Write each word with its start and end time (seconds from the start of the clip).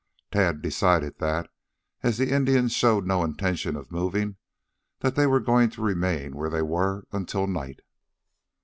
Tad 0.31 0.63
decided 0.63 1.19
that, 1.19 1.47
as 2.01 2.17
the 2.17 2.31
Indians 2.31 2.71
showed 2.73 3.05
no 3.05 3.23
intention 3.23 3.75
of 3.75 3.91
moving, 3.91 4.37
they 5.01 5.27
were 5.27 5.39
going 5.39 5.69
to 5.69 5.83
remain 5.83 6.35
where 6.35 6.49
they 6.49 6.63
were 6.63 7.05
until 7.13 7.45
night. 7.45 7.81